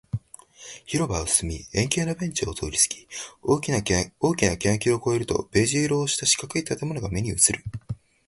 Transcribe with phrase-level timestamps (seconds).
[0.87, 3.07] 広場を進み、円形のベンチを通りすぎ、
[3.43, 7.63] 大きな欅の木を越えると、ベージュ色をした四角い建物が目に入る